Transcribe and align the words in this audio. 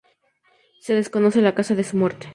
Se 0.79 0.95
desconoce 0.95 1.43
la 1.43 1.53
causa 1.53 1.75
de 1.75 1.83
su 1.83 1.95
muerte. 1.95 2.27